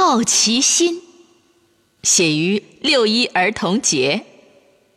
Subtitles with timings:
[0.00, 1.02] 好奇心，
[2.04, 4.24] 写于六一儿童节，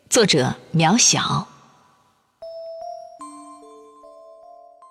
[0.08, 1.48] 作者渺小。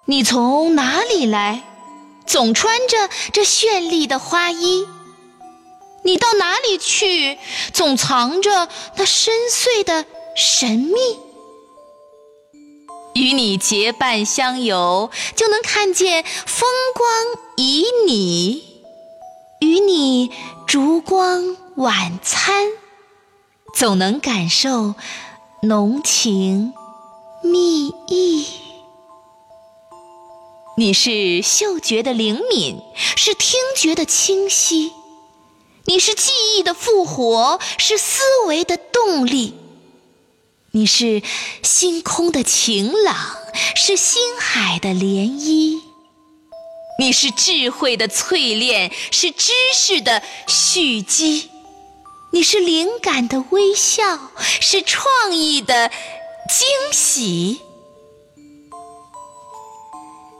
[0.08, 1.64] 你从哪里来？
[2.28, 4.86] 总穿着这绚丽的花衣。
[6.04, 7.38] 你到哪里去？
[7.74, 8.68] 总藏着
[8.98, 10.06] 那深邃的
[10.36, 11.00] 神秘。
[13.14, 17.10] 与你结伴相游，就能看见风光
[17.56, 18.62] 旖旎；
[20.68, 22.68] 烛光晚餐，
[23.74, 24.94] 总能感受
[25.62, 26.74] 浓情
[27.42, 28.46] 蜜意。
[30.78, 32.80] 你是嗅觉的灵敏，
[33.16, 34.92] 是听觉的清晰；
[35.86, 39.56] 你是记忆的复活，是思维的动力。
[40.72, 41.22] 你是
[41.62, 43.16] 星空的晴朗，
[43.76, 45.82] 是星海的涟漪；
[47.00, 51.50] 你是智慧的淬炼，是知识的蓄积；
[52.32, 57.60] 你是灵感的微笑，是创意的惊喜；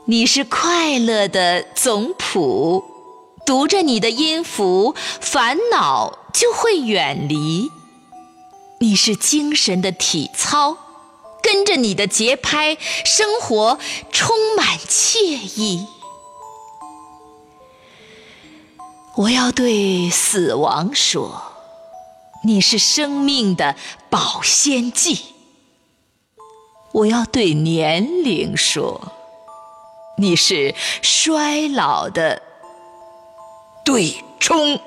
[0.06, 2.84] 你是快乐的总谱，
[3.44, 7.70] 读着你的音符，烦恼就会远离。
[8.78, 10.76] 你是精神的体操，
[11.42, 13.78] 跟着你的节拍，生活
[14.12, 15.86] 充满惬意。
[19.14, 21.42] 我要对死亡说
[22.44, 23.76] 你是生命的
[24.08, 25.32] 保鲜剂。
[26.92, 29.12] 我要对年龄说
[30.16, 32.40] 你是衰老的
[33.84, 34.80] 对冲力。